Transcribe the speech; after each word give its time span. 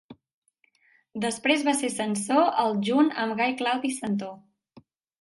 Després 1.25 1.67
va 1.69 1.77
ser 1.83 1.91
censor 1.97 2.51
el 2.65 2.83
junt 2.91 3.15
amb 3.27 3.41
Gai 3.45 3.57
Claudi 3.63 3.97
Centó. 4.03 4.35